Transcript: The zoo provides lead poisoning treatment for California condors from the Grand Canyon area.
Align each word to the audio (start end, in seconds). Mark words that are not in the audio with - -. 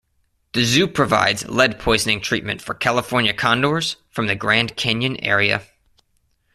The 0.53 0.63
zoo 0.63 0.87
provides 0.87 1.47
lead 1.47 1.77
poisoning 1.79 2.21
treatment 2.21 2.59
for 2.59 2.73
California 2.73 3.35
condors 3.35 3.97
from 4.09 4.25
the 4.25 4.33
Grand 4.33 4.75
Canyon 4.75 5.15
area. 5.23 5.61